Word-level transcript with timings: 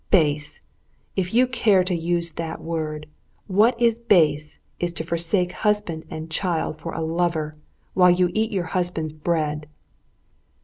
"Base! 0.09 0.61
If 1.15 1.31
you 1.31 1.45
care 1.45 1.83
to 1.83 1.93
use 1.93 2.31
that 2.31 2.59
word, 2.59 3.05
what 3.45 3.79
is 3.79 3.99
base 3.99 4.59
is 4.79 4.93
to 4.93 5.03
forsake 5.03 5.51
husband 5.51 6.05
and 6.09 6.31
child 6.31 6.79
for 6.79 6.93
a 6.95 7.01
lover, 7.01 7.55
while 7.93 8.09
you 8.09 8.31
eat 8.33 8.49
your 8.51 8.63
husband's 8.73 9.13
bread!" 9.13 9.67